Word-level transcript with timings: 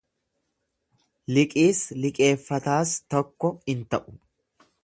Liqiis 1.35 1.81
liqeeffataas 2.05 2.97
tokko 3.15 3.55
in 3.75 3.89
ta'u. 3.91 4.09